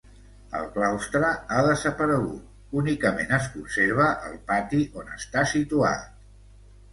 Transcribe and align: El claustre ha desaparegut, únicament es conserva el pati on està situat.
El 0.59 0.63
claustre 0.77 1.27
ha 1.33 1.59
desaparegut, 1.67 2.47
únicament 2.81 3.35
es 3.37 3.51
conserva 3.59 4.09
el 4.31 4.41
pati 4.49 4.81
on 5.03 5.13
està 5.19 5.45
situat. 5.55 6.11